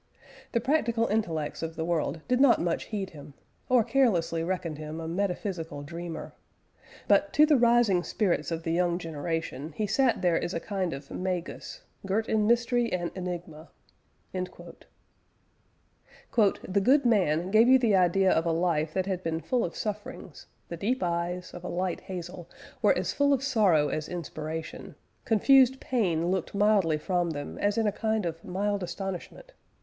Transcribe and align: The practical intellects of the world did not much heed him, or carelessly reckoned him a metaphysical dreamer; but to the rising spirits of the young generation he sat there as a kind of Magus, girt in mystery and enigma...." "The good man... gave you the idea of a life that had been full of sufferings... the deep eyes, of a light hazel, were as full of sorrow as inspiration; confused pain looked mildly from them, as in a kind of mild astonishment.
The 0.53 0.59
practical 0.59 1.05
intellects 1.05 1.61
of 1.61 1.75
the 1.75 1.85
world 1.85 2.21
did 2.27 2.39
not 2.41 2.59
much 2.59 2.85
heed 2.85 3.11
him, 3.11 3.35
or 3.69 3.83
carelessly 3.83 4.43
reckoned 4.43 4.79
him 4.79 4.99
a 4.99 5.07
metaphysical 5.07 5.83
dreamer; 5.83 6.33
but 7.07 7.31
to 7.33 7.45
the 7.45 7.55
rising 7.55 8.01
spirits 8.01 8.49
of 8.49 8.63
the 8.63 8.71
young 8.71 8.97
generation 8.97 9.73
he 9.73 9.85
sat 9.85 10.23
there 10.23 10.43
as 10.43 10.55
a 10.55 10.59
kind 10.59 10.93
of 10.93 11.11
Magus, 11.11 11.81
girt 12.03 12.27
in 12.27 12.47
mystery 12.47 12.91
and 12.91 13.11
enigma...." 13.13 13.69
"The 14.33 14.47
good 16.81 17.05
man... 17.05 17.51
gave 17.51 17.67
you 17.67 17.77
the 17.77 17.95
idea 17.95 18.31
of 18.31 18.47
a 18.47 18.51
life 18.51 18.95
that 18.95 19.05
had 19.05 19.21
been 19.21 19.39
full 19.39 19.63
of 19.63 19.75
sufferings... 19.75 20.47
the 20.67 20.77
deep 20.77 21.03
eyes, 21.03 21.53
of 21.53 21.63
a 21.63 21.69
light 21.69 22.01
hazel, 22.01 22.49
were 22.81 22.97
as 22.97 23.13
full 23.13 23.33
of 23.33 23.43
sorrow 23.43 23.89
as 23.89 24.09
inspiration; 24.09 24.95
confused 25.25 25.79
pain 25.79 26.31
looked 26.31 26.55
mildly 26.55 26.97
from 26.97 27.29
them, 27.29 27.59
as 27.59 27.77
in 27.77 27.85
a 27.85 27.91
kind 27.91 28.25
of 28.25 28.43
mild 28.43 28.81
astonishment. 28.81 29.53